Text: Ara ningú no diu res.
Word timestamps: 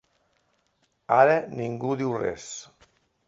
Ara 1.17 1.35
ningú 1.59 1.91
no 1.93 1.99
diu 2.01 2.17
res. 2.25 2.49